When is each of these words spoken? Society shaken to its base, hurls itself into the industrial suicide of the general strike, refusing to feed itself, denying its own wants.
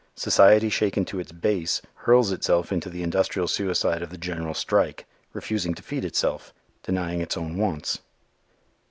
Society 0.15 0.67
shaken 0.69 1.05
to 1.05 1.19
its 1.19 1.31
base, 1.31 1.79
hurls 1.93 2.31
itself 2.31 2.71
into 2.71 2.89
the 2.89 3.03
industrial 3.03 3.47
suicide 3.47 4.01
of 4.01 4.09
the 4.09 4.17
general 4.17 4.55
strike, 4.55 5.05
refusing 5.31 5.75
to 5.75 5.83
feed 5.83 6.03
itself, 6.03 6.55
denying 6.81 7.21
its 7.21 7.37
own 7.37 7.55
wants. 7.55 7.99